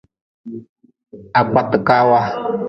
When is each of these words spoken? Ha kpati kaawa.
Ha 1.33 1.41
kpati 1.49 1.77
kaawa. 1.87 2.19